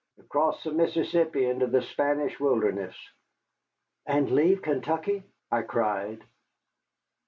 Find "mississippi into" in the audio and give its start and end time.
0.71-1.67